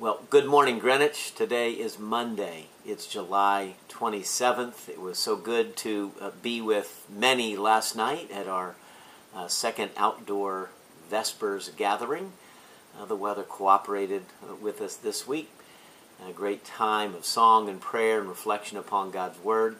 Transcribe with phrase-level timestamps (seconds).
[0.00, 1.34] Well, good morning, Greenwich.
[1.34, 2.68] Today is Monday.
[2.86, 4.88] It's July 27th.
[4.88, 8.76] It was so good to uh, be with many last night at our
[9.34, 10.70] uh, second outdoor
[11.10, 12.32] Vespers gathering.
[12.98, 15.50] Uh, the weather cooperated uh, with us this week.
[16.26, 19.76] A great time of song and prayer and reflection upon God's Word.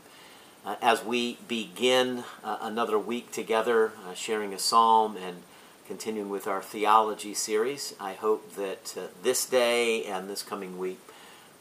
[0.66, 5.44] Uh, as we begin uh, another week together, sharing a psalm and
[5.90, 7.96] continuing with our theology series.
[7.98, 11.00] I hope that uh, this day and this coming week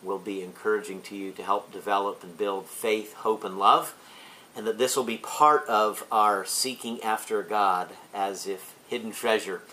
[0.03, 3.95] will be encouraging to you to help develop and build faith, hope, and love,
[4.55, 9.63] and that this will be part of our seeking after God as if hidden treasure,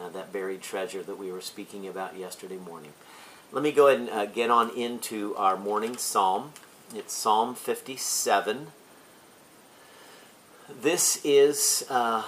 [0.00, 2.94] uh, that buried treasure that we were speaking about yesterday morning.
[3.52, 6.54] Let me go ahead and uh, get on into our morning psalm.
[6.94, 8.68] It's Psalm 57.
[10.80, 12.22] This is uh,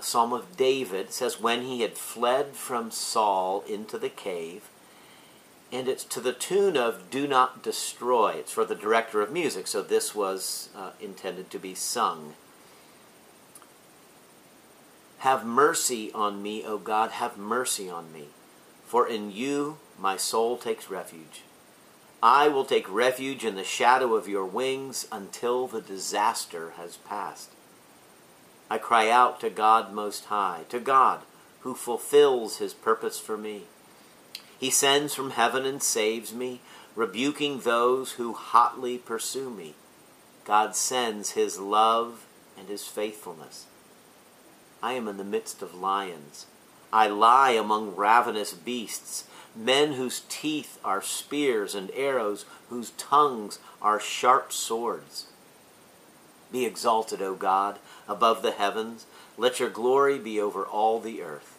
[0.00, 1.12] a psalm of David.
[1.12, 4.70] Says, When he had fled from Saul into the cave,
[5.70, 8.36] and it's to the tune of Do Not Destroy.
[8.38, 12.32] It's for the director of music, so this was uh, intended to be sung.
[15.18, 18.28] Have mercy on me, O God, have mercy on me,
[18.86, 21.42] for in you my soul takes refuge.
[22.22, 27.50] I will take refuge in the shadow of your wings until the disaster has passed.
[28.70, 31.22] I cry out to God Most High, to God
[31.60, 33.64] who fulfills his purpose for me.
[34.58, 36.60] He sends from heaven and saves me,
[36.94, 39.74] rebuking those who hotly pursue me.
[40.44, 42.26] God sends his love
[42.58, 43.66] and his faithfulness.
[44.82, 46.46] I am in the midst of lions.
[46.92, 54.00] I lie among ravenous beasts, men whose teeth are spears and arrows, whose tongues are
[54.00, 55.26] sharp swords.
[56.50, 57.78] Be exalted, O God,
[58.10, 59.06] above the heavens.
[59.38, 61.56] Let your glory be over all the earth.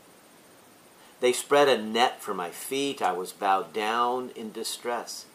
[1.21, 3.02] They spread a net for my feet.
[3.02, 5.25] I was bowed down in distress.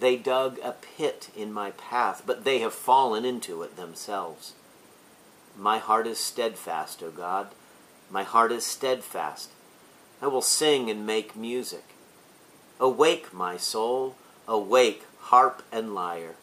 [0.00, 4.54] They dug a pit in my path, but they have fallen into it themselves.
[5.56, 7.48] My heart is steadfast, O God.
[8.10, 9.50] My heart is steadfast.
[10.22, 11.84] I will sing and make music.
[12.80, 14.16] Awake, my soul.
[14.48, 16.34] Awake, harp and lyre.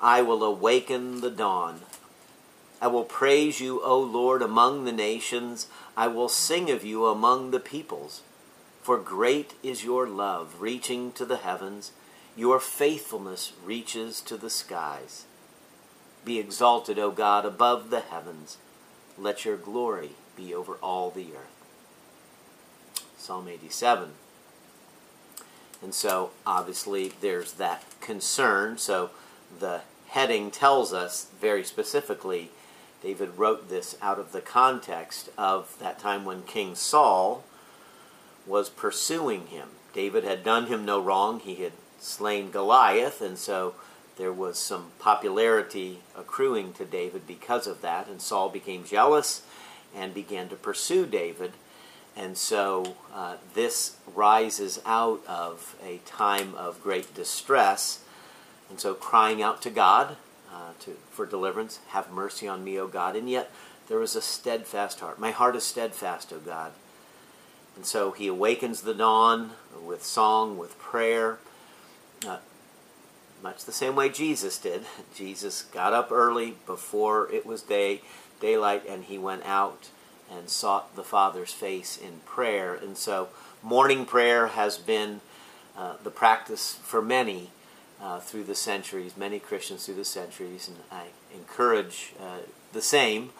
[0.00, 1.82] I will awaken the dawn.
[2.80, 5.68] I will praise you, O Lord, among the nations.
[5.96, 8.22] I will sing of you among the peoples.
[8.82, 11.92] For great is your love, reaching to the heavens.
[12.36, 15.24] Your faithfulness reaches to the skies.
[16.24, 18.58] Be exalted, O God, above the heavens.
[19.18, 21.56] Let your glory be over all the earth.
[23.16, 24.10] Psalm 87.
[25.82, 28.76] And so, obviously, there's that concern.
[28.76, 29.10] So,
[29.58, 32.50] the heading tells us very specifically
[33.06, 37.44] David wrote this out of the context of that time when King Saul
[38.44, 39.68] was pursuing him.
[39.94, 41.38] David had done him no wrong.
[41.38, 43.76] He had slain Goliath, and so
[44.16, 48.08] there was some popularity accruing to David because of that.
[48.08, 49.42] And Saul became jealous
[49.94, 51.52] and began to pursue David.
[52.16, 58.00] And so uh, this rises out of a time of great distress
[58.68, 60.16] and so crying out to God
[60.56, 63.14] uh, to, for deliverance, have mercy on me, O God.
[63.14, 63.50] And yet
[63.88, 65.18] there was a steadfast heart.
[65.18, 66.72] My heart is steadfast, O God.
[67.74, 69.50] And so he awakens the dawn
[69.84, 71.38] with song, with prayer,
[72.26, 72.38] uh,
[73.42, 74.86] much the same way Jesus did.
[75.14, 78.00] Jesus got up early before it was day,
[78.40, 79.90] daylight, and he went out
[80.32, 82.74] and sought the Father's face in prayer.
[82.74, 83.28] And so
[83.62, 85.20] morning prayer has been
[85.76, 87.50] uh, the practice for many
[88.00, 92.38] uh, through the centuries, many Christians through the centuries, and I encourage uh,
[92.72, 93.30] the same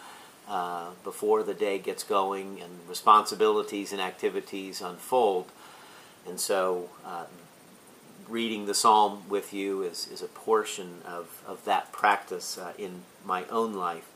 [0.49, 5.50] uh, before the day gets going and responsibilities and activities unfold.
[6.27, 7.25] And so, uh,
[8.28, 13.03] reading the psalm with you is, is a portion of, of that practice uh, in
[13.25, 14.09] my own life.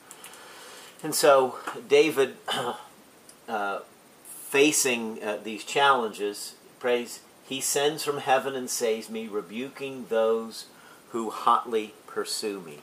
[1.03, 1.59] And so,
[1.89, 2.37] David,
[3.49, 3.81] uh,
[4.25, 7.21] facing these challenges, prays
[7.51, 10.67] he sends from heaven and saves me, rebuking those
[11.09, 12.79] who hotly pursue me.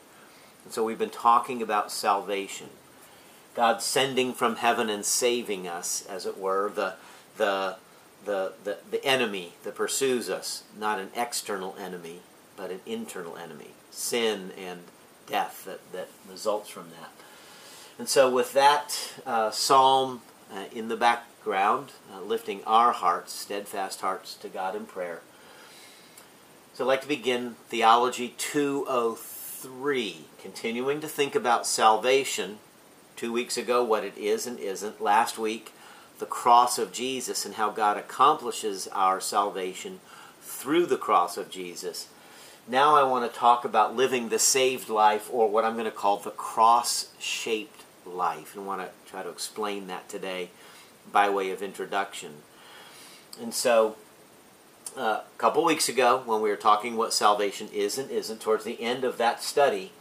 [0.66, 2.68] And so we've been talking about salvation.
[3.56, 6.96] God sending from heaven and saving us, as it were, the,
[7.38, 7.78] the,
[8.26, 12.20] the, the, the enemy that pursues us, not an external enemy,
[12.58, 13.70] but an internal enemy.
[13.90, 14.82] Sin and
[15.28, 17.12] death that, that results from that.
[17.98, 20.22] And so, with that uh, psalm
[20.54, 25.22] uh, in the back ground, uh, lifting our hearts, steadfast hearts, to God in prayer.
[26.74, 32.58] So I'd like to begin Theology 203, continuing to think about salvation.
[33.16, 35.02] Two weeks ago, what it is and isn't.
[35.02, 35.72] Last week,
[36.20, 40.02] the cross of Jesus and how God accomplishes our salvation
[40.42, 42.10] through the cross of Jesus.
[42.68, 45.92] Now I want to talk about living the saved life, or what I'm going to
[45.92, 50.50] call the cross shaped life, and want to try to explain that today
[51.12, 52.34] by way of introduction.
[53.42, 53.96] And so,
[54.96, 58.64] uh, a couple weeks ago, when we were talking what salvation is and isn't, towards
[58.64, 59.92] the end of that study,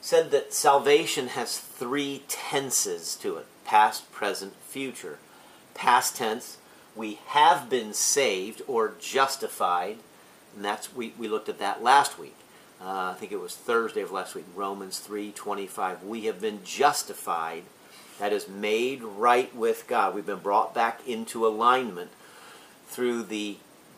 [0.00, 5.18] said that salvation has three tenses to it past, present, future.
[5.74, 6.58] Past tense,
[6.94, 9.98] we have been saved or justified,
[10.54, 12.36] and that's we, we looked at that last week.
[12.80, 16.02] Uh, I think it was Thursday of last week, Romans 3:25.
[16.04, 17.62] We have been justified,
[18.18, 20.14] that is made right with God.
[20.14, 22.10] We've been brought back into alignment
[22.86, 23.56] through the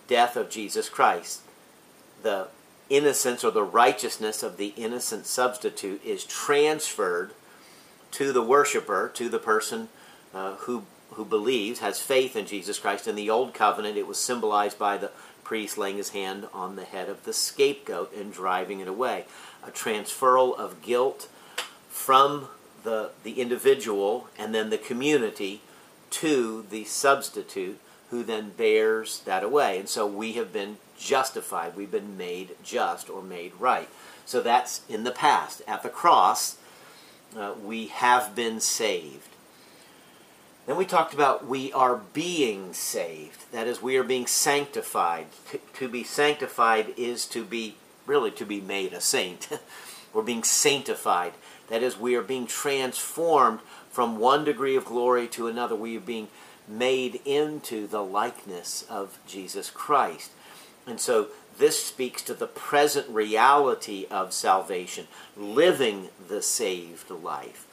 [0.09, 1.43] death of Jesus Christ.
[2.23, 2.49] The
[2.89, 7.33] innocence or the righteousness of the innocent substitute is transferred
[8.13, 9.89] to the worshiper, to the person
[10.33, 10.85] uh, who
[11.15, 13.07] who believes, has faith in Jesus Christ.
[13.07, 15.13] In the Old Covenant, it was symbolized by the
[15.45, 19.25] priest laying his hand on the head of the scapegoat and driving it away.
[19.63, 21.29] A transferal of guilt
[21.89, 22.49] from
[22.85, 25.61] the, the individual and then the community
[26.11, 29.79] to the substitute who then bears that away.
[29.79, 31.77] And so we have been justified.
[31.77, 33.89] We've been made just or made right.
[34.25, 35.63] So that's in the past.
[35.67, 36.57] At the cross,
[37.37, 39.29] uh, we have been saved.
[40.67, 43.51] Then we talked about we are being saved.
[43.53, 45.27] That is, we are being sanctified.
[45.51, 47.77] To, to be sanctified is to be,
[48.07, 49.49] really, to be made a saint.
[50.15, 51.33] We're being sanctified.
[51.69, 55.75] That is, we are being transformed from one degree of glory to another.
[55.75, 56.29] We are being
[56.69, 60.31] made into the likeness of Jesus Christ.
[60.87, 61.29] And so
[61.59, 65.07] this speaks to the present reality of salvation,
[65.37, 67.67] living the saved life.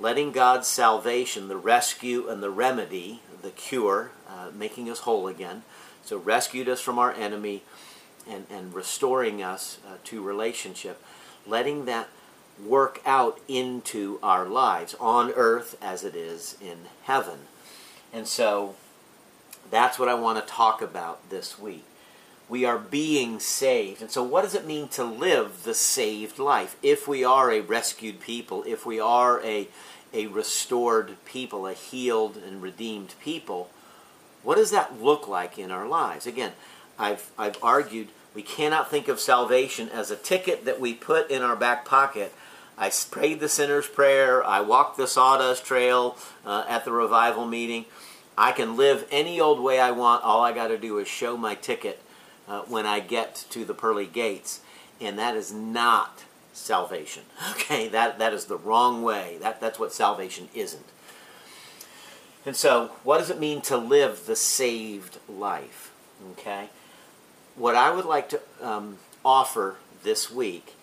[0.00, 5.62] Letting God's salvation, the rescue and the remedy, the cure, uh, making us whole again.
[6.02, 7.62] So, rescued us from our enemy
[8.28, 11.02] and, and restoring us uh, to relationship.
[11.46, 12.08] Letting that
[12.66, 17.38] work out into our lives on earth as it is in heaven.
[18.12, 18.74] And so,
[19.70, 21.84] that's what I want to talk about this week
[22.50, 24.02] we are being saved.
[24.02, 26.76] And so, what does it mean to live the saved life?
[26.82, 29.68] If we are a rescued people, if we are a,
[30.12, 33.70] a restored people, a healed and redeemed people,
[34.42, 36.26] what does that look like in our lives?
[36.26, 36.52] Again,
[36.98, 41.42] I've, I've argued we cannot think of salvation as a ticket that we put in
[41.42, 42.34] our back pocket.
[42.80, 46.16] I prayed the sinner's prayer, I walked the sawdust trail
[46.46, 47.84] uh, at the revival meeting.
[48.38, 50.24] I can live any old way I want.
[50.24, 52.00] All I got to do is show my ticket
[52.48, 54.60] uh, when I get to the pearly gates.
[54.98, 56.24] And that is not
[56.54, 57.24] salvation.
[57.52, 59.36] Okay, that, that is the wrong way.
[59.42, 60.86] That, that's what salvation isn't.
[62.46, 65.92] And so, what does it mean to live the saved life?
[66.32, 66.70] Okay?
[67.56, 70.74] What I would like to um, offer this week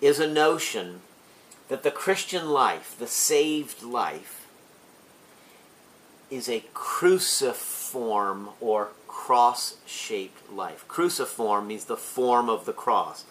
[0.00, 1.00] is a notion
[1.68, 4.46] that the Christian life, the saved life,
[6.30, 10.86] is a cruciform or cross shaped life.
[10.88, 13.24] Cruciform means the form of the cross.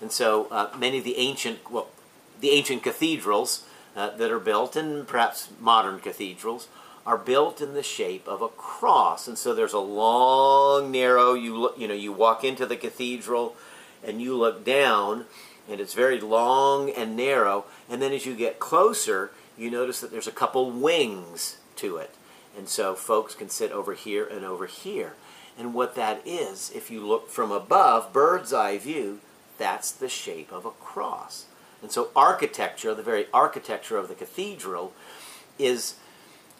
[0.00, 1.88] And so uh, many of the ancient, well,
[2.40, 6.68] the ancient cathedrals uh, that are built, and perhaps modern cathedrals,
[7.06, 9.26] are built in the shape of a cross.
[9.28, 13.56] And so there's a long, narrow, you look, you know, you walk into the cathedral
[14.04, 15.26] and you look down,
[15.70, 17.64] and it's very long and narrow.
[17.88, 22.14] And then as you get closer, you notice that there's a couple wings to it.
[22.56, 25.14] And so folks can sit over here and over here.
[25.56, 29.20] And what that is, if you look from above, bird's eye view,
[29.58, 31.46] that's the shape of a cross.
[31.82, 34.92] And so architecture, the very architecture of the cathedral,
[35.58, 35.94] is,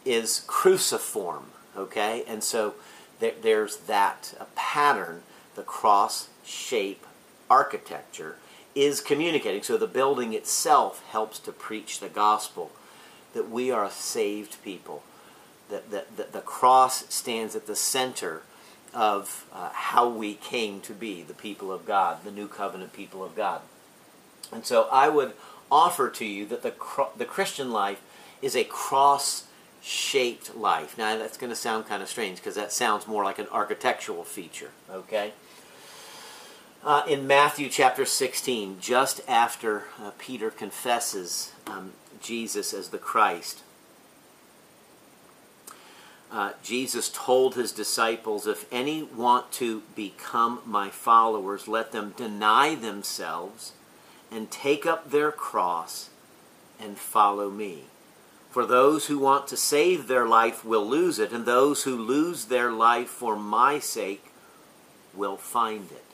[0.05, 2.23] is cruciform, okay?
[2.27, 2.75] And so
[3.19, 5.23] there, there's that pattern,
[5.55, 7.05] the cross shape
[7.49, 8.37] architecture
[8.75, 9.63] is communicating.
[9.63, 12.71] So the building itself helps to preach the gospel
[13.33, 15.03] that we are a saved people
[15.69, 18.43] that the, the, the cross stands at the center
[18.93, 23.23] of uh, how we came to be the people of God, the new covenant people
[23.23, 23.61] of God.
[24.51, 25.33] And so I would
[25.71, 26.73] offer to you that the,
[27.17, 28.01] the Christian life
[28.41, 29.45] is a cross
[29.81, 30.97] shaped life.
[30.97, 34.23] Now that's going to sound kind of strange because that sounds more like an architectural
[34.23, 35.31] feature, okay?
[36.83, 43.61] Uh, in Matthew chapter 16, just after uh, Peter confesses um, Jesus as the Christ,
[46.31, 52.73] uh, Jesus told his disciples, If any want to become my followers, let them deny
[52.73, 53.73] themselves
[54.31, 56.09] and take up their cross
[56.79, 57.83] and follow me.
[58.49, 62.45] For those who want to save their life will lose it, and those who lose
[62.45, 64.25] their life for my sake
[65.13, 66.10] will find it.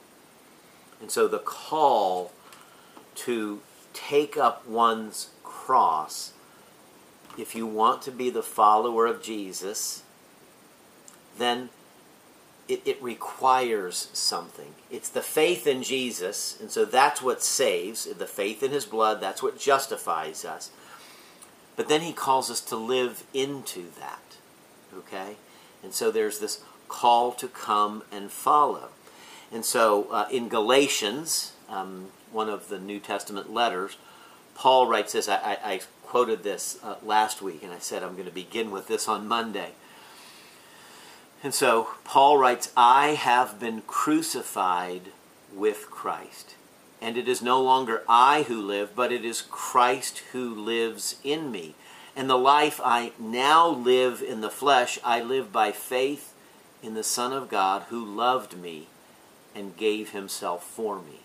[1.02, 2.32] And so the call
[3.16, 3.62] to
[3.94, 6.34] take up one's cross,
[7.38, 10.04] if you want to be the follower of Jesus,
[11.38, 11.70] then
[12.68, 14.74] it, it, requires something.
[14.92, 18.06] It's the faith in Jesus, and so that's what saves.
[18.06, 20.72] The faith in his blood, that's what justifies us.
[21.76, 24.36] But then he calls us to live into that.
[24.98, 25.38] Okay?
[25.84, 28.90] And so there's this call to come and follow.
[29.52, 33.98] And so uh, in Galatians, um, one of the New Testament letters,
[34.56, 35.30] Paul writes this.
[35.30, 38.72] I, I, I quoted this uh, last week, and I said I'm going to begin
[38.72, 39.72] with this on Monday.
[41.44, 45.12] And so Paul writes, I have been crucified
[45.54, 46.56] with Christ.
[47.00, 51.52] And it is no longer I who live, but it is Christ who lives in
[51.52, 51.76] me.
[52.16, 56.34] And the life I now live in the flesh, I live by faith
[56.82, 58.88] in the Son of God who loved me
[59.58, 61.22] and gave himself for me.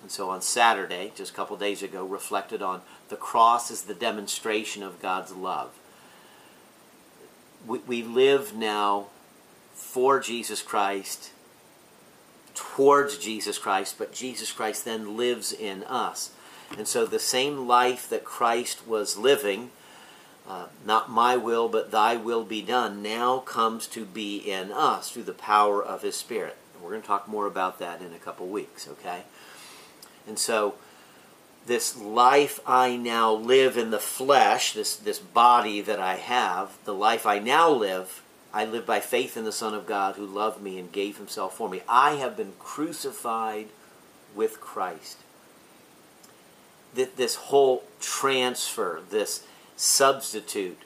[0.00, 3.94] And so on Saturday, just a couple days ago, reflected on the cross as the
[3.94, 5.70] demonstration of God's love.
[7.66, 9.06] We, we live now
[9.74, 11.30] for Jesus Christ,
[12.54, 16.30] towards Jesus Christ, but Jesus Christ then lives in us.
[16.76, 19.70] And so the same life that Christ was living,
[20.48, 25.10] uh, not my will, but thy will be done, now comes to be in us
[25.10, 26.56] through the power of his Spirit.
[26.82, 29.22] We're going to talk more about that in a couple weeks, okay?
[30.26, 30.74] And so
[31.66, 36.94] this life I now live in the flesh, this, this body that I have, the
[36.94, 38.22] life I now live,
[38.52, 41.56] I live by faith in the Son of God who loved me and gave himself
[41.56, 41.82] for me.
[41.88, 43.68] I have been crucified
[44.34, 45.18] with Christ.
[46.94, 49.46] This whole transfer, this
[49.76, 50.82] substitute.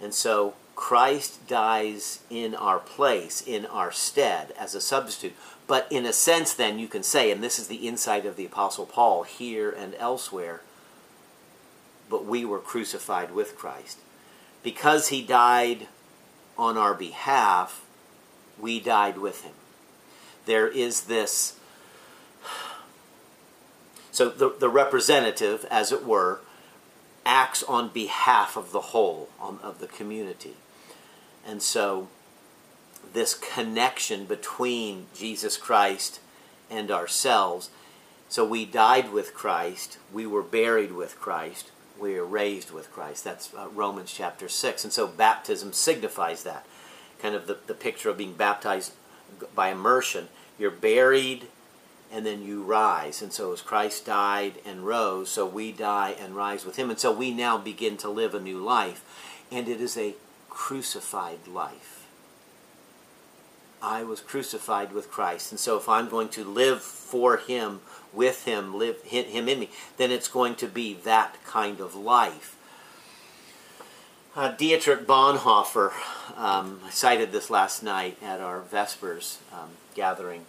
[0.00, 5.34] And so Christ dies in our place, in our stead, as a substitute.
[5.66, 8.46] But in a sense, then, you can say, and this is the insight of the
[8.46, 10.62] Apostle Paul here and elsewhere,
[12.08, 13.98] but we were crucified with Christ.
[14.62, 15.86] Because he died
[16.56, 17.84] on our behalf,
[18.58, 19.54] we died with him.
[20.46, 21.58] There is this.
[24.12, 26.40] So the, the representative, as it were,
[27.26, 30.54] acts on behalf of the whole, on, of the community.
[31.46, 32.08] And so
[33.12, 36.20] this connection between Jesus Christ
[36.70, 37.70] and ourselves.
[38.28, 41.70] So we died with Christ, we were buried with Christ,
[42.00, 43.24] we are raised with Christ.
[43.24, 44.84] That's uh, Romans chapter 6.
[44.84, 46.64] And so baptism signifies that.
[47.20, 48.92] Kind of the, the picture of being baptized
[49.54, 50.28] by immersion.
[50.58, 51.48] You're buried
[52.12, 53.20] and then you rise.
[53.20, 56.88] And so as Christ died and rose, so we die and rise with him.
[56.90, 59.04] And so we now begin to live a new life.
[59.52, 60.14] And it is a
[60.50, 62.06] crucified life.
[63.82, 65.52] I was crucified with Christ.
[65.52, 67.80] And so if I'm going to live for him,
[68.12, 72.56] with him, live him in me, then it's going to be that kind of life.
[74.36, 75.92] Uh, Dietrich Bonhoeffer,
[76.36, 80.44] um, I cited this last night at our Vespers um, gathering.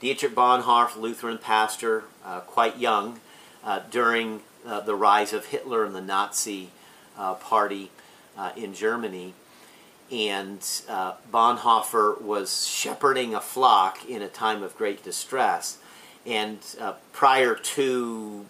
[0.00, 3.20] Dietrich Bonhoeffer, Lutheran pastor, uh, quite young,
[3.62, 6.70] uh, during uh, the rise of Hitler and the Nazi
[7.18, 7.90] uh, Party
[8.36, 9.34] uh, in Germany.
[10.12, 15.78] And Bonhoeffer was shepherding a flock in a time of great distress
[16.26, 18.46] and uh, prior to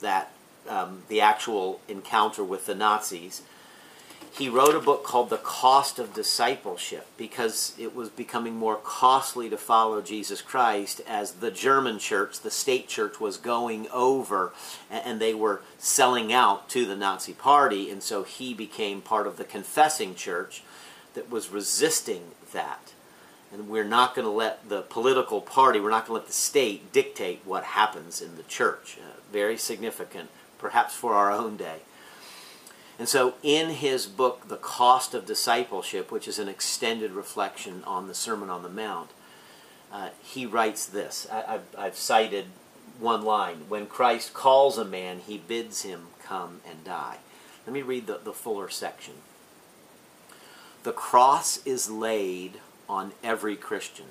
[0.00, 0.32] that,
[0.68, 3.42] um, the actual encounter with the Nazis,
[4.38, 9.50] he wrote a book called The Cost of Discipleship because it was becoming more costly
[9.50, 14.52] to follow Jesus Christ as the German church, the state church, was going over
[14.88, 17.90] and they were selling out to the Nazi party.
[17.90, 20.62] And so he became part of the confessing church
[21.14, 22.92] that was resisting that.
[23.52, 26.32] And we're not going to let the political party, we're not going to let the
[26.32, 28.98] state dictate what happens in the church.
[29.00, 31.78] Uh, very significant, perhaps for our own day.
[32.98, 38.08] And so, in his book, The Cost of Discipleship, which is an extended reflection on
[38.08, 39.10] the Sermon on the Mount,
[39.92, 41.26] uh, he writes this.
[41.30, 42.46] I, have cited
[42.98, 47.18] one line When Christ calls a man, he bids him come and die.
[47.66, 49.14] Let me read the, the fuller section.
[50.82, 54.06] The cross is laid on every Christian.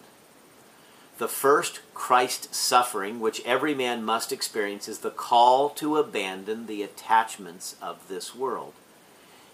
[1.17, 6.83] The first Christ suffering, which every man must experience, is the call to abandon the
[6.83, 8.73] attachments of this world.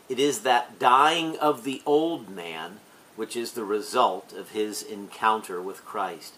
[0.10, 2.80] It is that dying of the old man
[3.16, 6.34] which is the result of his encounter with Christ.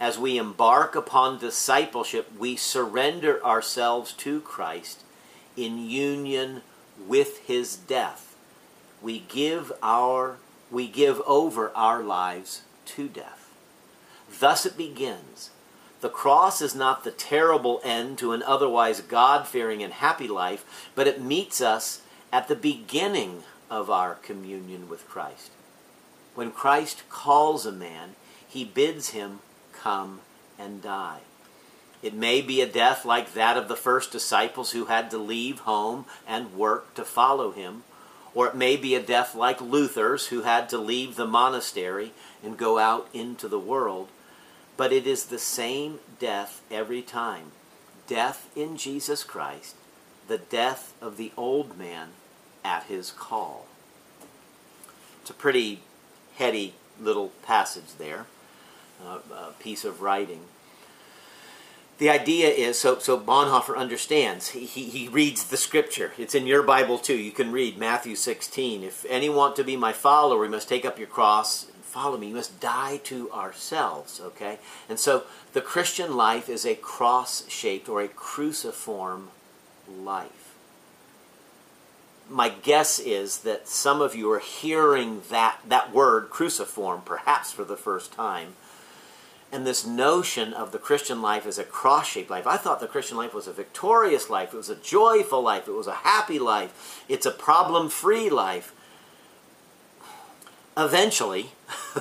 [0.00, 5.02] As we embark upon discipleship, we surrender ourselves to Christ
[5.56, 6.62] in union
[7.06, 8.36] with his death.
[9.00, 10.38] We give our
[10.70, 13.43] we give over our lives to death.
[14.40, 15.50] Thus it begins.
[16.00, 20.90] The cross is not the terrible end to an otherwise God fearing and happy life,
[20.94, 22.02] but it meets us
[22.32, 25.50] at the beginning of our communion with Christ.
[26.34, 28.16] When Christ calls a man,
[28.46, 29.40] he bids him
[29.72, 30.20] come
[30.58, 31.20] and die.
[32.02, 35.60] It may be a death like that of the first disciples who had to leave
[35.60, 37.84] home and work to follow him,
[38.34, 42.12] or it may be a death like Luther's who had to leave the monastery
[42.42, 44.08] and go out into the world.
[44.76, 47.52] But it is the same death every time
[48.06, 49.76] death in Jesus Christ,
[50.28, 52.08] the death of the old man
[52.62, 53.66] at his call.
[55.22, 55.80] It's a pretty
[56.36, 58.26] heady little passage there,
[59.02, 60.40] uh, a piece of writing
[61.98, 64.48] the idea is so so Bonhoeffer understands.
[64.48, 66.12] He, he, he reads the scripture.
[66.18, 67.16] It's in your Bible too.
[67.16, 68.82] You can read Matthew 16.
[68.82, 72.26] If any want to be my follower, we must take up your cross follow me.
[72.26, 74.58] You must die to ourselves, okay?
[74.88, 75.22] And so
[75.52, 79.28] the Christian life is a cross-shaped or a cruciform
[79.88, 80.56] life.
[82.28, 87.64] My guess is that some of you are hearing that, that word cruciform perhaps for
[87.64, 88.54] the first time
[89.54, 92.44] and this notion of the Christian life as a cross shaped life.
[92.44, 95.72] I thought the Christian life was a victorious life, it was a joyful life, it
[95.72, 98.73] was a happy life, it's a problem free life.
[100.76, 101.52] Eventually,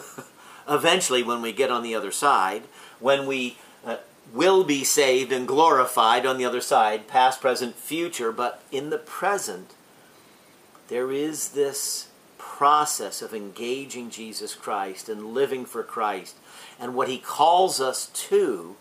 [0.68, 2.64] eventually, when we get on the other side,
[3.00, 3.98] when we uh,
[4.34, 8.98] will be saved and glorified on the other side, past, present, future, but in the
[8.98, 9.74] present,
[10.88, 16.36] there is this process of engaging Jesus Christ and living for Christ
[16.80, 18.76] and what he calls us to,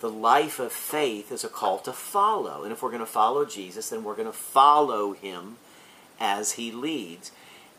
[0.00, 2.64] the life of faith, is a call to follow.
[2.64, 5.56] And if we're going to follow Jesus, then we're going to follow him
[6.18, 7.30] as he leads.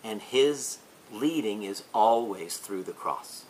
[0.04, 0.78] And his
[1.14, 3.46] leading is always through the cross.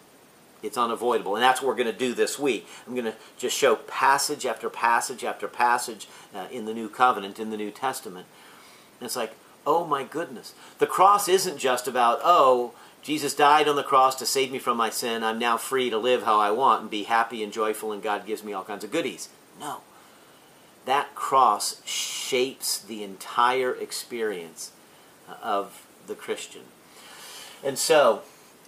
[0.62, 1.36] It's unavoidable.
[1.36, 2.68] And that's what we're going to do this week.
[2.88, 7.40] I'm going to just show passage after passage after passage uh, in the New Covenant,
[7.40, 8.26] in the New Testament.
[9.00, 9.36] And it's like,
[9.68, 10.54] oh my goodness.
[10.80, 14.78] The cross isn't just about, oh, Jesus died on the cross to save me from
[14.78, 15.24] my sin.
[15.24, 18.26] I'm now free to live how I want and be happy and joyful, and God
[18.26, 19.28] gives me all kinds of goodies.
[19.60, 19.82] No.
[20.86, 24.72] That cross shapes the entire experience
[25.28, 26.62] uh, of the Christian.
[27.64, 28.24] And so,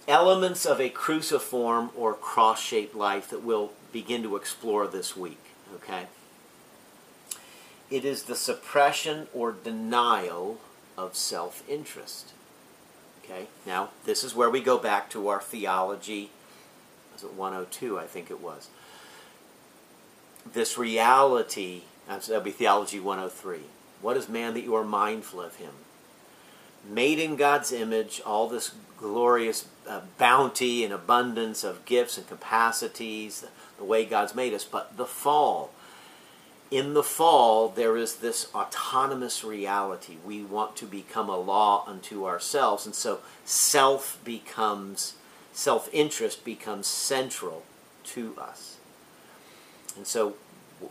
[0.08, 5.42] elements of a cruciform or cross shaped life that we'll begin to explore this week,
[5.74, 6.06] okay?
[7.90, 10.58] It is the suppression or denial
[10.96, 12.32] of self interest.
[13.24, 16.30] Okay, now this is where we go back to our theology.
[17.12, 17.98] Was it 102?
[17.98, 18.68] I think it was.
[20.52, 23.60] This reality, uh, that'll be theology 103.
[24.00, 25.72] What is man that you are mindful of him?
[26.88, 33.40] Made in God's image, all this glorious uh, bounty and abundance of gifts and capacities,
[33.40, 35.70] the, the way God's made us, but the fall
[36.70, 40.16] in the fall, there is this autonomous reality.
[40.24, 42.86] We want to become a law unto ourselves.
[42.86, 45.14] And so self becomes,
[45.52, 47.62] self interest becomes central
[48.04, 48.78] to us.
[49.96, 50.34] And so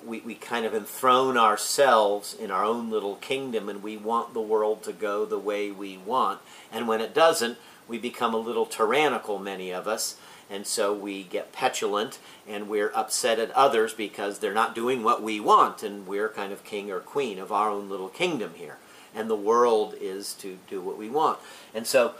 [0.06, 4.42] we, we kind of enthrone ourselves in our own little kingdom and we want the
[4.42, 6.40] world to go the way we want.
[6.72, 10.18] And when it doesn't, we become a little tyrannical, many of us
[10.50, 15.24] and so we get petulant and we're upset at others because they're not doing what
[15.24, 18.78] we want, and we're kind of king or queen of our own little kingdom here.
[19.16, 21.40] And the world is to do what we want.
[21.74, 22.14] And so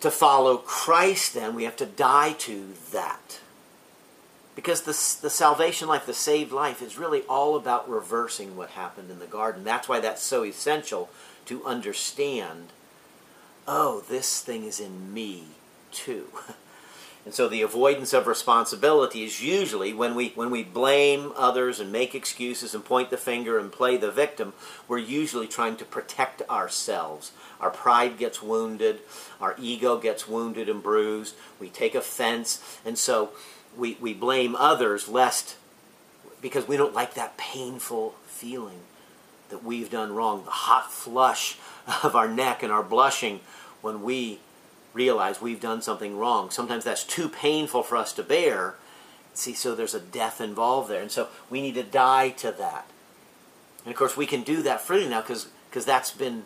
[0.00, 3.40] to follow Christ, then, we have to die to that.
[4.58, 9.08] Because the, the salvation life, the saved life, is really all about reversing what happened
[9.08, 9.62] in the garden.
[9.62, 11.10] That's why that's so essential
[11.44, 12.70] to understand
[13.68, 15.44] oh, this thing is in me
[15.92, 16.26] too.
[17.24, 21.92] And so the avoidance of responsibility is usually when we when we blame others and
[21.92, 24.54] make excuses and point the finger and play the victim,
[24.86, 27.32] we're usually trying to protect ourselves.
[27.60, 29.00] Our pride gets wounded,
[29.42, 33.32] our ego gets wounded and bruised, we take offense, and so
[33.78, 35.56] we, we blame others lest
[36.42, 38.80] because we don't like that painful feeling
[39.50, 41.56] that we've done wrong, the hot flush
[42.02, 43.40] of our neck and our blushing
[43.80, 44.40] when we
[44.92, 46.50] realize we've done something wrong.
[46.50, 48.74] Sometimes that's too painful for us to bear.
[49.32, 51.00] See, so there's a death involved there.
[51.00, 52.86] And so we need to die to that.
[53.84, 55.46] And of course, we can do that freely now because
[55.84, 56.44] that's been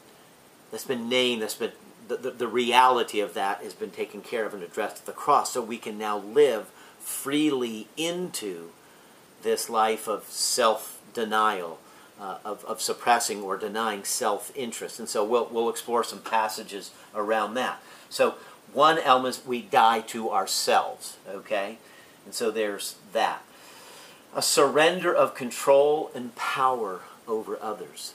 [0.71, 1.73] that's been named, that's been
[2.09, 5.13] the, the, the reality of that has been taken care of and addressed at the
[5.13, 5.53] cross.
[5.53, 6.71] So we can now live
[7.03, 8.71] freely into
[9.43, 11.79] this life of self denial,
[12.21, 14.99] uh, of, of suppressing or denying self interest.
[14.99, 17.81] And so we'll, we'll explore some passages around that.
[18.09, 18.37] So
[18.73, 21.79] one element is we die to ourselves, okay?
[22.25, 23.43] And so there's that.
[24.35, 28.15] A surrender of control and power over others.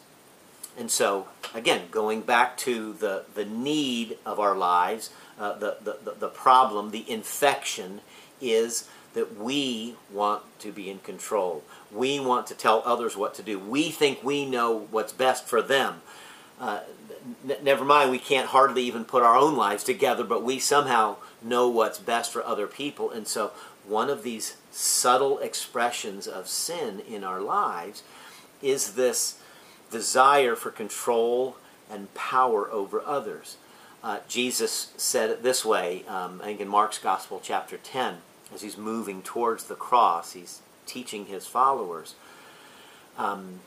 [0.77, 6.13] And so, again, going back to the, the need of our lives, uh, the, the,
[6.19, 8.01] the problem, the infection
[8.41, 11.63] is that we want to be in control.
[11.91, 13.57] We want to tell others what to do.
[13.57, 16.01] We think we know what's best for them.
[16.59, 16.81] Uh,
[17.49, 21.15] n- never mind, we can't hardly even put our own lives together, but we somehow
[21.41, 23.11] know what's best for other people.
[23.11, 23.51] And so,
[23.87, 28.03] one of these subtle expressions of sin in our lives
[28.61, 29.39] is this
[29.89, 31.55] desire for control
[31.89, 33.57] and power over others.
[34.03, 38.17] Uh, Jesus said it this way, um, I think in Mark's Gospel, chapter 10,
[38.53, 42.15] as he's moving towards the cross, he's teaching his followers.
[43.17, 43.59] Um,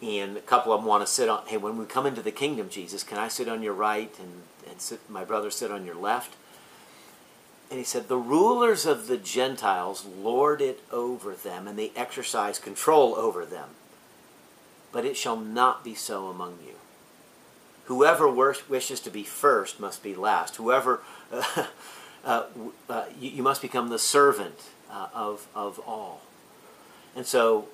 [0.00, 2.30] and a couple of them want to sit on, hey, when we come into the
[2.30, 5.84] kingdom, Jesus, can I sit on your right and, and sit, my brother sit on
[5.84, 6.34] your left?
[7.70, 12.58] And he said, The rulers of the Gentiles lord it over them, and they exercise
[12.58, 13.70] control over them.
[14.92, 16.74] But it shall not be so among you.
[17.84, 20.56] Whoever wishes to be first must be last.
[20.56, 21.66] Whoever, uh,
[22.24, 22.44] uh,
[22.88, 26.22] uh, you, you, must become the servant uh, of, of all.
[27.14, 27.68] And so,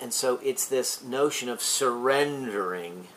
[0.00, 3.08] and so it's this notion of surrendering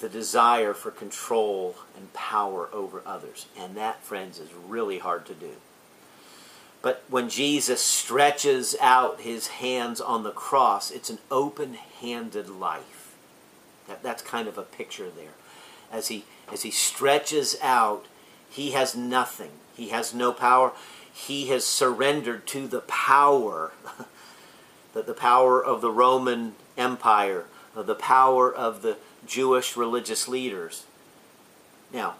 [0.00, 3.46] the desire for control and power over others.
[3.56, 5.52] And that, friends, is really hard to do.
[6.82, 13.01] But when Jesus stretches out his hands on the cross, it's an open handed life.
[13.88, 15.34] That, that's kind of a picture there.
[15.90, 18.06] As he, as he stretches out,
[18.48, 20.72] he has nothing, he has no power.
[21.14, 23.72] He has surrendered to the power,
[24.94, 27.44] the, the power of the Roman Empire,
[27.76, 30.86] uh, the power of the Jewish religious leaders.
[31.92, 32.14] Now,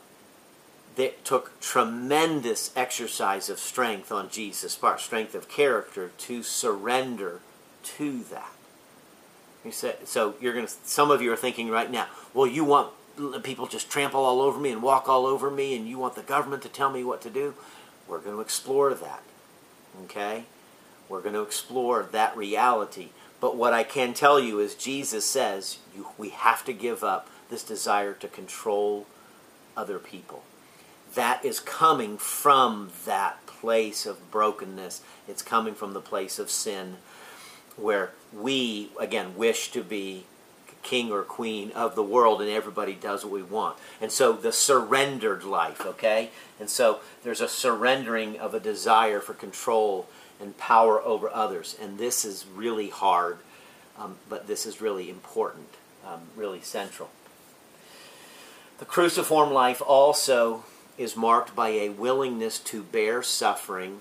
[0.96, 7.40] that took tremendous exercise of strength on Jesus' part, strength of character to surrender
[7.82, 8.52] to that.
[9.64, 10.72] You say, so you're going to.
[10.84, 12.92] Some of you are thinking right now, well, you want
[13.42, 16.22] people just trample all over me and walk all over me, and you want the
[16.22, 17.54] government to tell me what to do.
[18.08, 19.22] We're going to explore that.
[20.04, 20.44] Okay,
[21.08, 23.08] we're going to explore that reality.
[23.40, 27.28] But what I can tell you is Jesus says you, we have to give up
[27.50, 29.06] this desire to control
[29.76, 30.44] other people.
[31.14, 35.02] That is coming from that place of brokenness.
[35.28, 36.96] It's coming from the place of sin
[37.76, 40.24] where we, again, wish to be
[40.82, 43.76] king or queen of the world and everybody does what we want.
[44.00, 46.30] And so the surrendered life, okay?
[46.58, 50.08] And so there's a surrendering of a desire for control
[50.40, 51.76] and power over others.
[51.80, 53.38] And this is really hard,
[53.96, 55.68] um, but this is really important,
[56.04, 57.10] um, really central.
[58.78, 60.64] The cruciform life also
[60.98, 64.00] is marked by a willingness to bear suffering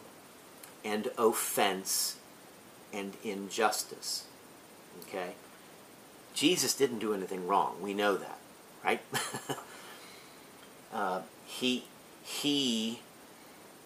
[0.84, 2.17] and offense
[2.93, 4.25] and injustice.
[5.04, 5.32] Okay?
[6.34, 7.75] Jesus didn't do anything wrong.
[7.82, 8.39] We know that,
[8.84, 9.01] right?
[10.93, 11.86] uh, he
[12.23, 12.99] he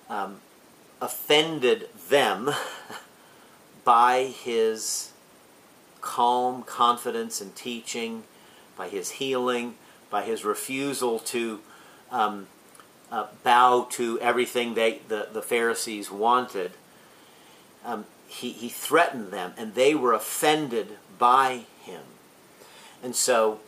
[0.09, 0.41] um,
[1.01, 2.51] offended them
[3.83, 5.11] by his
[6.01, 8.23] calm confidence and teaching,
[8.77, 9.75] by his healing,
[10.09, 11.59] by his refusal to
[12.11, 12.47] um,
[13.11, 16.71] uh, bow to everything they, the, the Pharisees wanted.
[17.83, 22.01] Um, he, he threatened them, and they were offended by him.
[23.03, 23.59] And so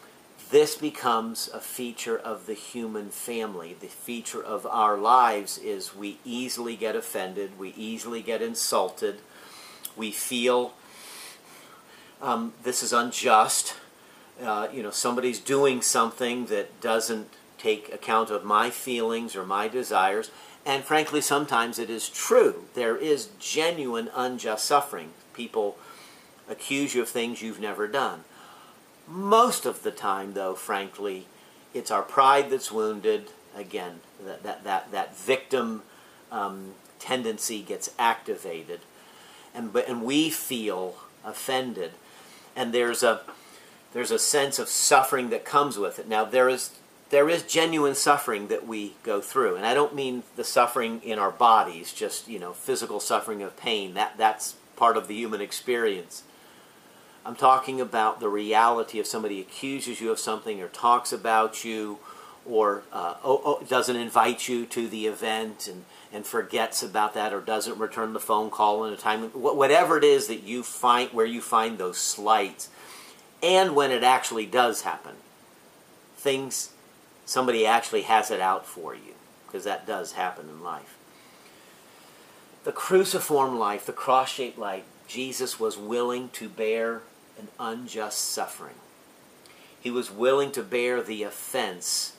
[0.50, 3.76] this becomes a feature of the human family.
[3.80, 9.20] The feature of our lives is we easily get offended, we easily get insulted,
[9.96, 10.74] we feel
[12.22, 13.76] um, this is unjust.
[14.42, 19.68] Uh, you know, somebody's doing something that doesn't take account of my feelings or my
[19.68, 20.32] desires.
[20.68, 22.66] And frankly, sometimes it is true.
[22.76, 25.12] There is genuine unjust suffering.
[25.34, 25.78] People
[26.50, 28.26] accuse you of things you've never done.
[29.08, 31.26] Most of the time, though, frankly,
[31.74, 33.30] it's our pride that's wounded.
[33.56, 35.84] Again, that, that, that, that victim
[36.34, 38.82] um, tendency gets activated.
[39.56, 41.92] And, and we feel offended.
[42.58, 43.22] And there's a,
[43.94, 46.10] there's a sense of suffering that comes with it.
[46.10, 46.72] Now, there is,
[47.10, 49.56] there is genuine suffering that we go through.
[49.56, 53.56] And I don't mean the suffering in our bodies, just, you know, physical suffering of
[53.58, 53.94] pain.
[53.94, 56.24] That, that's part of the human experience.
[57.26, 62.00] I'm talking about the reality of somebody accuses you of something or talks about you
[62.46, 67.34] or uh, oh, oh, doesn't invite you to the event and, and forgets about that
[67.34, 71.10] or doesn't return the phone call in a time, whatever it is that you find,
[71.12, 72.70] where you find those slights,
[73.44, 75.16] and when it actually does happen,
[76.16, 76.72] things,
[77.28, 79.14] somebody actually has it out for you,
[79.46, 80.96] because that does happen in life.
[82.68, 87.02] the cruciform life, the cross shaped life, Jesus was willing to bear
[87.40, 88.76] an unjust suffering.
[89.80, 92.18] He was willing to bear the offense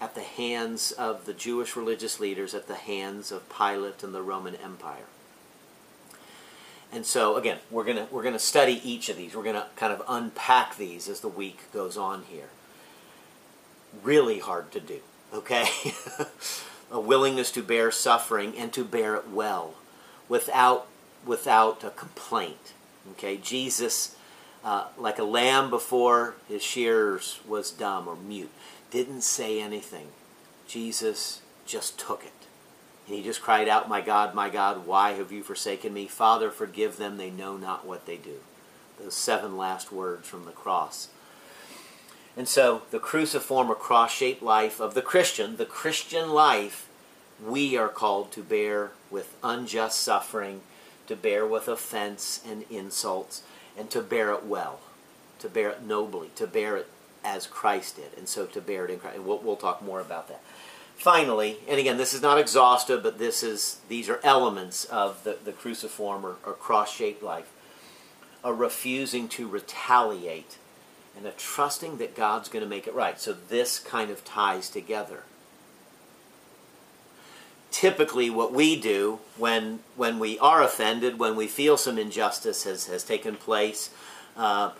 [0.00, 4.22] at the hands of the Jewish religious leaders, at the hands of Pilate and the
[4.22, 5.04] Roman Empire.
[6.90, 9.34] And so again, we're gonna we're gonna study each of these.
[9.36, 12.48] We're gonna kind of unpack these as the week goes on here.
[14.02, 15.00] Really hard to do,
[15.32, 15.66] okay?
[16.90, 19.74] a willingness to bear suffering and to bear it well,
[20.28, 20.86] without
[21.24, 22.72] without a complaint.
[23.12, 24.16] Okay, Jesus,
[24.64, 28.50] uh, like a lamb before his shears was dumb or mute,
[28.90, 30.08] didn't say anything.
[30.66, 32.32] Jesus just took it.
[33.06, 36.06] And he just cried out, My God, my God, why have you forsaken me?
[36.06, 38.36] Father, forgive them, they know not what they do.
[38.98, 41.08] Those seven last words from the cross.
[42.36, 46.88] And so, the cruciform or cross shaped life of the Christian, the Christian life,
[47.44, 50.60] we are called to bear with unjust suffering,
[51.06, 53.42] to bear with offense and insults,
[53.76, 54.80] and to bear it well,
[55.40, 56.88] to bear it nobly, to bear it
[57.24, 59.16] as Christ did, and so to bear it in Christ.
[59.16, 60.40] And we'll, we'll talk more about that
[61.00, 65.38] finally, and again, this is not exhaustive, but this is these are elements of the,
[65.42, 67.50] the cruciform or, or cross-shaped life.
[68.44, 70.58] A refusing to retaliate
[71.16, 73.20] and a trusting that God's going to make it right.
[73.20, 75.24] So this kind of ties together.
[77.70, 82.86] Typically, what we do when when we are offended, when we feel some injustice has,
[82.86, 83.90] has taken place,
[84.36, 84.72] uh,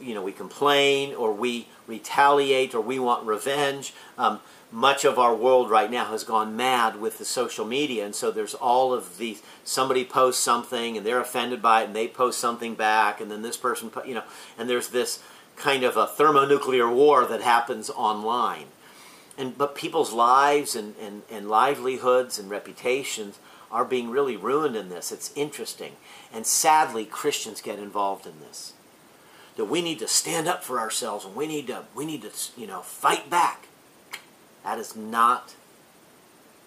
[0.00, 3.92] you know, we complain or we retaliate or we want revenge.
[4.16, 8.14] Um, much of our world right now has gone mad with the social media and
[8.14, 12.06] so there's all of these somebody posts something and they're offended by it and they
[12.06, 14.22] post something back and then this person you know
[14.58, 15.22] and there's this
[15.58, 18.66] kind of a thermonuclear war that happens online.
[19.36, 23.38] And but people's lives and, and, and livelihoods and reputations
[23.70, 25.12] are being really ruined in this.
[25.12, 25.92] It's interesting.
[26.32, 28.72] And sadly christians get involved in this.
[29.56, 32.30] That we need to stand up for ourselves and we need to we need to
[32.56, 33.66] you know fight back.
[34.64, 35.54] That is not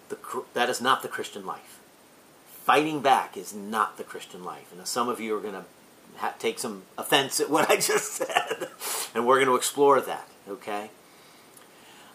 [0.08, 0.18] the
[0.54, 1.80] that is not the Christian life.
[2.64, 4.72] Fighting back is not the Christian life.
[4.72, 5.64] And some of you are going to
[6.16, 8.68] ha- take some offense at what I just said,
[9.14, 10.28] and we're going to explore that.
[10.48, 10.90] Okay.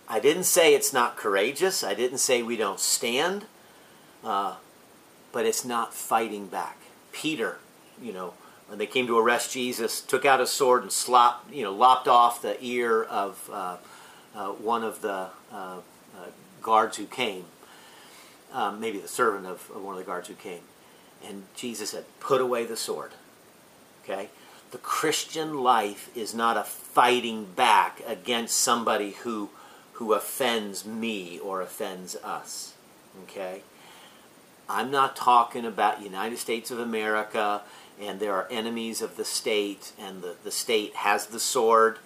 [0.10, 1.84] I didn't say it's not courageous.
[1.84, 3.46] I didn't say we don't stand,
[4.24, 4.56] uh,
[5.34, 6.78] but it's not fighting back.
[7.12, 7.58] Peter,
[8.02, 8.34] you know,
[8.68, 12.08] when they came to arrest Jesus, took out a sword and slopped, you know, lopped
[12.08, 13.78] off the ear of uh,
[14.36, 15.80] uh, one of the uh,
[16.16, 16.30] uh,
[16.62, 17.46] guards who came,
[18.54, 20.62] um, maybe the servant of, of, one of the guards who came,
[21.26, 23.12] and Jesus said, "Put away the sword."
[24.10, 24.30] Okay,
[24.72, 29.50] the Christian life is not a fighting back against somebody who
[29.94, 32.74] who offends me or offends us.
[33.24, 33.62] Okay,
[34.70, 37.62] I'm not talking about United States of America
[38.00, 41.98] and there are enemies of the state and the, the state has the sword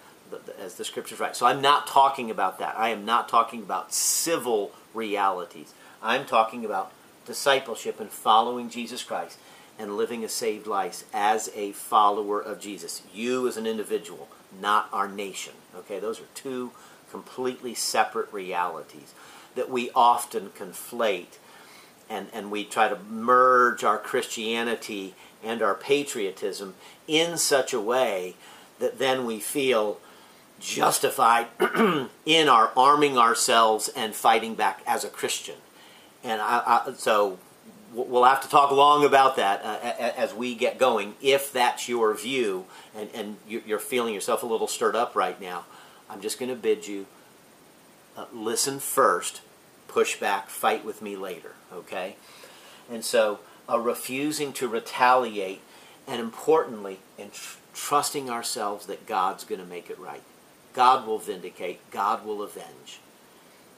[0.58, 1.36] as the scriptures write.
[1.36, 2.74] So I'm not talking about that.
[2.78, 5.74] I am not talking about civil realities.
[6.02, 6.92] I'm talking about
[7.26, 9.38] discipleship and following Jesus Christ
[9.82, 13.02] and living a saved life as a follower of Jesus.
[13.12, 14.28] You as an individual,
[14.60, 15.54] not our nation.
[15.74, 16.70] Okay, those are two
[17.10, 19.12] completely separate realities
[19.56, 21.38] that we often conflate
[22.08, 26.74] and, and we try to merge our Christianity and our patriotism
[27.08, 28.36] in such a way
[28.78, 29.98] that then we feel
[30.60, 31.48] justified
[32.24, 35.56] in our arming ourselves and fighting back as a Christian.
[36.22, 37.38] And I, I, so
[37.92, 39.78] we'll have to talk long about that uh,
[40.16, 41.14] as we get going.
[41.20, 45.66] If that's your view and, and you're feeling yourself a little stirred up right now,
[46.08, 47.06] I'm just going to bid you
[48.16, 49.40] uh, listen first,
[49.88, 52.16] push back, fight with me later, okay?
[52.90, 55.60] And so, uh, refusing to retaliate,
[56.06, 60.22] and importantly, and tr- trusting ourselves that God's going to make it right.
[60.74, 63.00] God will vindicate, God will avenge.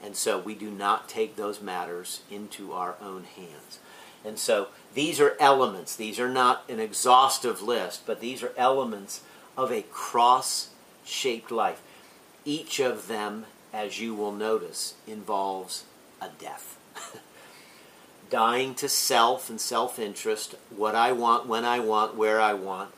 [0.03, 3.79] And so we do not take those matters into our own hands.
[4.25, 5.95] And so these are elements.
[5.95, 9.21] These are not an exhaustive list, but these are elements
[9.57, 10.69] of a cross
[11.05, 11.81] shaped life.
[12.43, 15.83] Each of them, as you will notice, involves
[16.21, 16.77] a death.
[18.29, 22.91] Dying to self and self interest, what I want, when I want, where I want.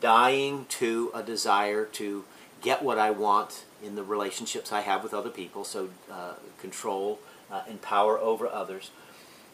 [0.00, 2.24] Dying to a desire to
[2.62, 7.18] get what I want in the relationships I have with other people, so uh, control
[7.50, 8.90] uh, and power over others,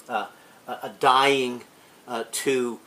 [0.08, 0.26] uh,
[0.66, 1.62] a dying
[2.08, 2.80] uh, to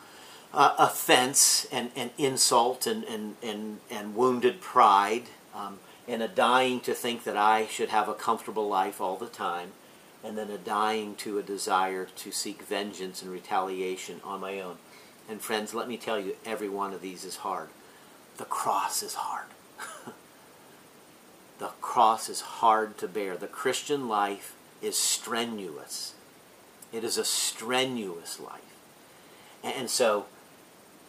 [0.54, 5.24] uh, offense and, and insult and, and, and, and wounded pride,
[5.56, 9.28] um, and a dying to think that I should have a comfortable life all the
[9.28, 9.72] time,
[10.24, 14.78] and then a dying to a desire to seek vengeance and retaliation on my own.
[15.30, 17.70] And friends, let me tell you, every one of these is hard.
[18.38, 19.46] The cross is hard.
[21.60, 23.38] the cross is hard to bear.
[23.38, 26.16] The Christian life is strenuous.
[26.92, 28.62] It is a strenuous life.
[29.64, 30.26] And so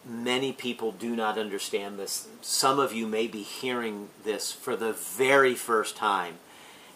[0.04, 2.28] many people do not understand this.
[2.40, 6.34] Some of you may be hearing this for the very first time.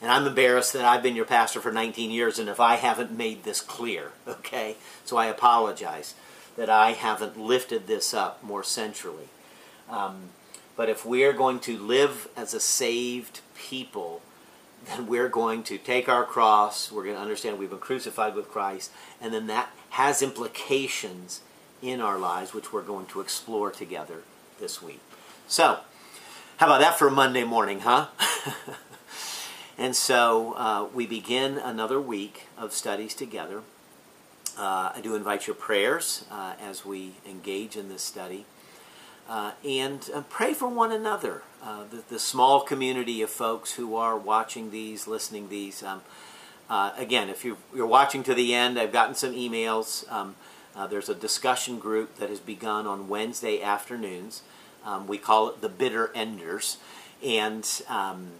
[0.02, 3.10] And I'm embarrassed that I've been your pastor for 19 years and if I haven't
[3.10, 4.76] made this clear, okay?
[5.04, 6.14] So I apologize
[6.56, 9.28] that I haven't lifted this up more centrally.
[9.88, 10.30] Um,
[10.76, 14.22] but if we're going to live as a saved people,
[14.86, 18.48] then we're going to take our cross, we're going to understand we've been crucified with
[18.48, 21.40] Christ, and then that has implications
[21.82, 24.22] in our lives, which we're going to explore together
[24.58, 25.00] this week.
[25.46, 25.80] So,
[26.56, 28.06] how about that for a Monday morning, huh?
[29.78, 33.62] and so uh, we begin another week of studies together.
[34.56, 38.46] Uh, I do invite your prayers uh, as we engage in this study.
[39.28, 41.42] Uh, and uh, pray for one another.
[41.62, 45.82] Uh, the, the, small community of folks who are watching these, listening these.
[45.82, 46.02] Um,
[46.68, 50.10] uh, again, if you're, you're, watching to the end, I've gotten some emails.
[50.12, 50.36] Um,
[50.76, 54.42] uh, there's a discussion group that has begun on Wednesday afternoons.
[54.84, 56.76] Um, we call it the Bitter Enders,
[57.24, 58.32] and um,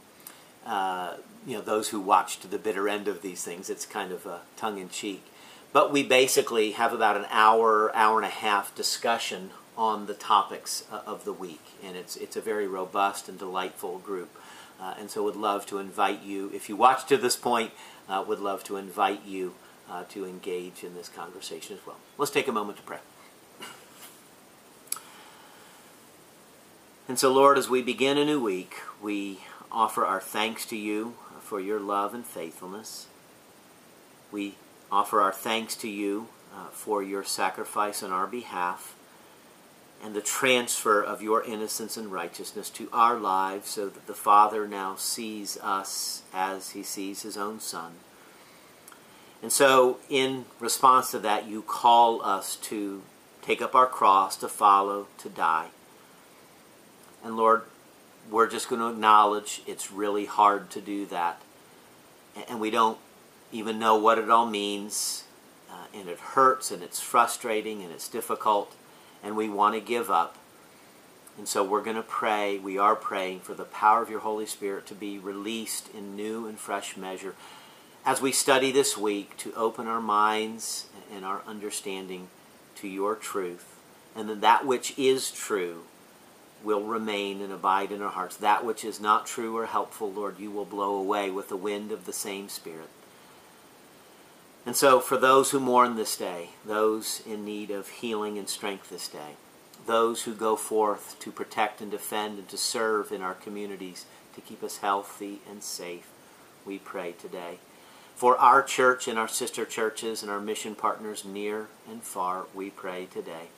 [0.67, 1.15] uh,
[1.47, 3.71] you know those who watch to the bitter end of these things.
[3.71, 5.25] It's kind of a tongue in cheek.
[5.73, 10.85] But we basically have about an hour, hour and a half discussion on the topics
[10.91, 11.63] uh, of the week.
[11.83, 14.37] And it's, it's a very robust and delightful group.
[14.81, 17.73] Uh, and so would love to invite you, if you watch to this point,
[18.09, 19.55] uh, would love to invite you
[19.91, 21.97] uh, to engage in this conversation as well.
[22.19, 22.99] Let's take a moment to pray.
[27.07, 31.15] And so, Lord, as we begin a new week, we offer our thanks to you
[31.41, 33.07] for your love and faithfulness.
[34.33, 34.55] We
[34.91, 38.97] offer our thanks to you uh, for your sacrifice on our behalf
[40.03, 44.69] and the transfer of your innocence and righteousness to our lives so that the Father
[44.69, 47.93] now sees us as he sees his own Son.
[49.43, 53.03] And so, in response to that, you call us to
[53.43, 55.69] take up our cross, to follow, to die.
[57.23, 57.63] And Lord,
[58.31, 61.41] we're just going to acknowledge it's really hard to do that.
[62.49, 62.99] And we don't
[63.53, 65.25] even know what it all means.
[65.71, 68.75] Uh, and it hurts and it's frustrating and it's difficult
[69.25, 70.37] and we want to give up.
[71.37, 74.47] And so we're going to pray, we are praying for the power of your Holy
[74.47, 77.35] Spirit to be released in new and fresh measure
[78.07, 82.29] as we study this week to open our minds and our understanding
[82.77, 83.81] to your truth.
[84.15, 85.85] And then that which is true
[86.63, 88.37] will remain and abide in our hearts.
[88.37, 91.91] That which is not true or helpful, Lord, you will blow away with the wind
[91.91, 92.91] of the same Spirit.
[94.67, 98.89] And so, for those who mourn this day, those in need of healing and strength
[98.89, 99.37] this day,
[99.87, 104.41] those who go forth to protect and defend and to serve in our communities to
[104.41, 106.09] keep us healthy and safe,
[106.65, 107.59] we pray today.
[108.17, 112.71] For our church and our sister churches and our mission partners near and far, we
[112.71, 113.49] pray today.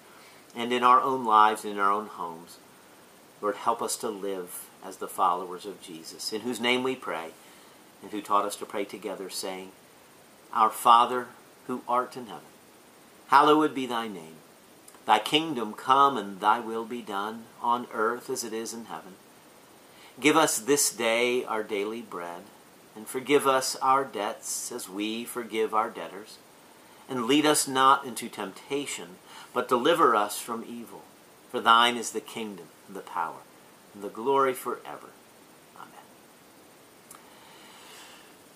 [0.56, 2.58] And in our own lives and in our own homes,
[3.40, 7.28] Lord, help us to live as the followers of Jesus, in whose name we pray,
[8.02, 9.70] and who taught us to pray together, saying,
[10.52, 11.28] our Father
[11.66, 12.42] who art in heaven,
[13.28, 14.36] hallowed be thy name.
[15.04, 19.14] Thy kingdom come and thy will be done on earth as it is in heaven.
[20.20, 22.42] Give us this day our daily bread,
[22.96, 26.38] and forgive us our debts as we forgive our debtors.
[27.08, 29.16] And lead us not into temptation,
[29.52, 31.02] but deliver us from evil.
[31.50, 33.42] For thine is the kingdom, and the power,
[33.94, 35.10] and the glory forever.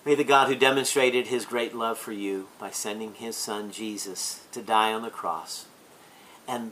[0.03, 4.41] May the God who demonstrated his great love for you by sending his son Jesus
[4.51, 5.65] to die on the cross,
[6.47, 6.71] and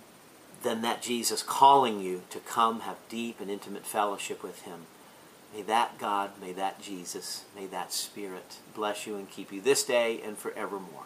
[0.64, 4.88] then that Jesus calling you to come have deep and intimate fellowship with him,
[5.54, 9.84] may that God, may that Jesus, may that Spirit bless you and keep you this
[9.84, 11.06] day and forevermore.